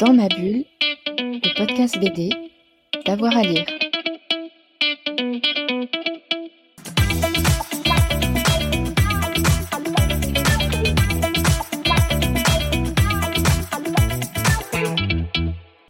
[0.00, 0.64] Dans ma bulle,
[1.18, 2.30] le podcast BD,
[3.04, 3.66] d'avoir à lire.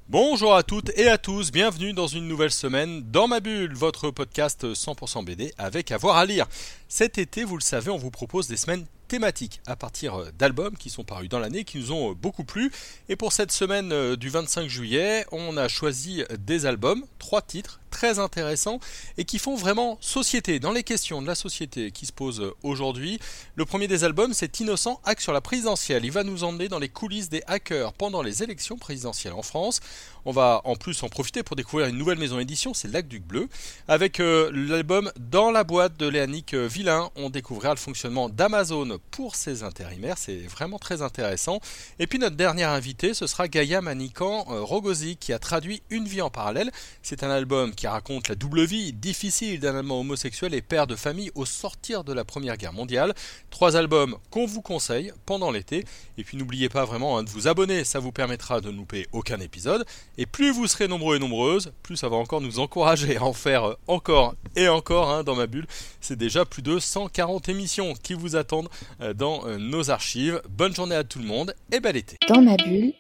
[0.09, 4.11] Bonjour à toutes et à tous, bienvenue dans une nouvelle semaine dans ma bulle, votre
[4.11, 6.47] podcast 100% BD avec avoir à lire.
[6.89, 10.77] Cet été, vous le savez, on vous propose des semaines thématiques à partir euh, d'albums
[10.77, 12.71] qui sont parus dans l'année, qui nous ont euh, beaucoup plu.
[13.09, 17.81] Et pour cette semaine euh, du 25 juillet, on a choisi des albums, trois titres
[18.01, 18.81] très intéressants
[19.19, 23.19] et qui font vraiment société, dans les questions de la société qui se posent aujourd'hui.
[23.57, 26.07] Le premier des albums, c'est Innocent Hack sur la présidentielle.
[26.07, 29.81] Il va nous emmener dans les coulisses des hackers pendant les élections présidentielles en France.
[30.25, 33.49] On va en plus en profiter pour découvrir une nouvelle maison édition, c'est L'Aqueduc Bleu.
[33.87, 39.63] Avec l'album Dans la boîte de Léanique Villain, on découvrira le fonctionnement d'Amazon pour ses
[39.63, 40.17] intérimaires.
[40.17, 41.61] C'est vraiment très intéressant.
[41.99, 46.23] Et puis notre dernière invité, ce sera Gaïa Manikan euh, qui a traduit Une vie
[46.23, 46.71] en parallèle.
[47.03, 50.97] C'est un album qui raconte la double vie difficile d'un allemand homosexuel et père de
[50.97, 53.15] famille au sortir de la Première Guerre mondiale.
[53.51, 55.85] Trois albums qu'on vous conseille pendant l'été.
[56.19, 59.07] Et puis n'oubliez pas vraiment hein, de vous abonner, ça vous permettra de ne louper
[59.13, 59.85] aucun épisode.
[60.19, 63.33] Et plus vous serez nombreux et nombreuses, plus ça va encore nous encourager à en
[63.33, 65.67] faire euh, encore et encore hein, dans ma bulle.
[66.01, 68.69] C'est déjà plus de 140 émissions qui vous attendent
[69.01, 70.41] euh, dans euh, nos archives.
[70.49, 72.17] Bonne journée à tout le monde et bel été.
[72.29, 72.93] Dans ma bulle,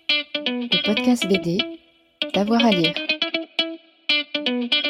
[0.46, 1.58] le podcast BD,
[2.34, 2.94] d'avoir à lire.
[4.50, 4.89] Thank you.